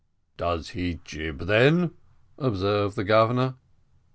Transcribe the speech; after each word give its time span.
"Does 0.35 0.69
he 0.69 0.99
jib, 1.05 1.41
then?" 1.45 1.91
observed 2.39 2.95
the 2.95 3.03
Governor. 3.03 3.53